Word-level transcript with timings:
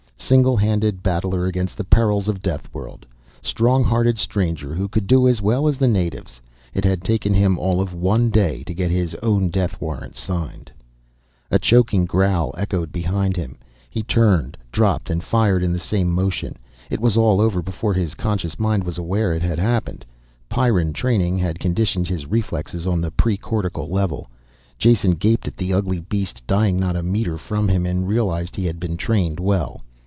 Single 0.23 0.55
handed 0.55 1.03
battler 1.03 1.45
against 1.45 1.75
the 1.75 1.83
perils 1.83 2.29
of 2.29 2.41
deathworld. 2.41 3.03
Strong 3.41 3.83
hearted 3.83 4.17
stranger 4.17 4.73
who 4.73 4.87
could 4.87 5.05
do 5.05 5.27
as 5.27 5.41
well 5.41 5.67
as 5.67 5.75
the 5.77 5.89
natives. 5.89 6.39
It 6.73 6.85
had 6.85 7.03
taken 7.03 7.33
him 7.33 7.59
all 7.59 7.81
of 7.81 7.93
one 7.93 8.29
day 8.29 8.63
on 8.65 8.73
his 8.89 9.13
own 9.15 9.49
to 9.49 9.49
get 9.49 9.49
his 9.49 9.51
death 9.51 9.81
warrant 9.81 10.15
signed. 10.15 10.71
A 11.49 11.59
choking 11.59 12.05
growl 12.05 12.55
echoed 12.57 12.93
behind 12.93 13.35
him. 13.35 13.57
He 13.89 14.03
turned, 14.03 14.55
dropped 14.71 15.09
and 15.09 15.21
fired 15.21 15.63
in 15.63 15.73
the 15.73 15.79
same 15.79 16.09
motion. 16.09 16.55
It 16.89 17.01
was 17.01 17.17
all 17.17 17.41
over 17.41 17.61
before 17.61 17.93
his 17.93 18.15
conscious 18.15 18.57
mind 18.57 18.85
was 18.85 18.97
aware 18.97 19.33
it 19.33 19.41
had 19.43 19.59
happened. 19.59 20.05
Pyrran 20.49 20.93
training 20.93 21.37
had 21.39 21.59
conditioned 21.59 22.07
his 22.07 22.25
reflexes 22.25 22.87
on 22.87 23.01
the 23.01 23.11
pre 23.11 23.35
cortical 23.35 23.89
level. 23.89 24.29
Jason 24.77 25.11
gaped 25.11 25.45
at 25.49 25.57
the 25.57 25.73
ugly 25.73 25.99
beast 25.99 26.41
dying 26.47 26.79
not 26.79 26.95
a 26.95 27.03
meter 27.03 27.37
from 27.37 27.67
him 27.67 27.85
and 27.85 28.07
realized 28.07 28.55
he 28.55 28.65
had 28.65 28.79
been 28.79 28.95
trained 28.95 29.37
well. 29.39 29.81